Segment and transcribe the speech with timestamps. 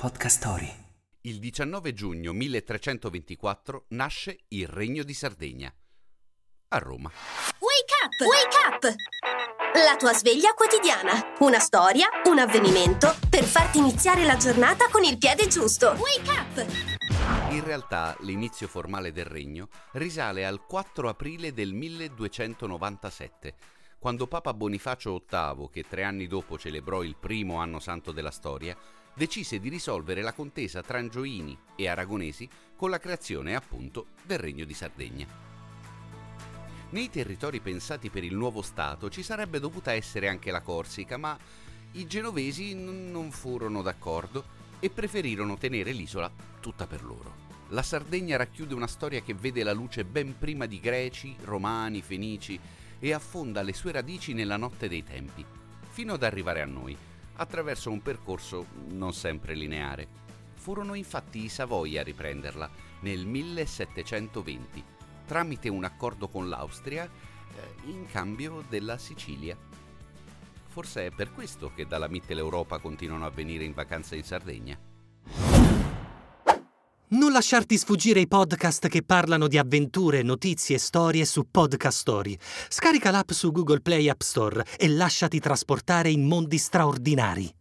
[0.00, 0.72] Podcast Story.
[1.22, 5.74] Il 19 giugno 1324 nasce il Regno di Sardegna.
[6.68, 7.10] A Roma.
[7.58, 8.12] Wake up!
[8.24, 8.94] Wake up!
[9.84, 11.34] La tua sveglia quotidiana.
[11.40, 15.96] Una storia, un avvenimento per farti iniziare la giornata con il piede giusto.
[15.98, 16.88] Wake up!
[17.50, 23.54] In realtà l'inizio formale del regno risale al 4 aprile del 1297,
[23.98, 28.76] quando Papa Bonifacio VIII, che tre anni dopo celebrò il primo anno santo della storia,
[29.12, 34.64] decise di risolvere la contesa tra angioini e aragonesi con la creazione appunto del Regno
[34.64, 35.26] di Sardegna.
[36.90, 41.36] Nei territori pensati per il nuovo Stato ci sarebbe dovuta essere anche la Corsica, ma
[41.92, 47.46] i genovesi n- non furono d'accordo e preferirono tenere l'isola tutta per loro.
[47.70, 52.58] La Sardegna racchiude una storia che vede la luce ben prima di Greci, Romani, Fenici
[52.98, 55.44] e affonda le sue radici nella notte dei tempi,
[55.90, 56.96] fino ad arrivare a noi,
[57.36, 60.26] attraverso un percorso non sempre lineare.
[60.54, 64.84] Furono infatti i Savoia a riprenderla nel 1720,
[65.26, 69.56] tramite un accordo con l'Austria eh, in cambio della Sicilia.
[70.66, 74.87] Forse è per questo che dalla Mitteleuropa continuano a venire in vacanza in Sardegna.
[77.10, 82.36] Non lasciarti sfuggire i podcast che parlano di avventure, notizie e storie su Podcast Story.
[82.68, 87.57] Scarica l'app su Google Play App Store e lasciati trasportare in mondi straordinari.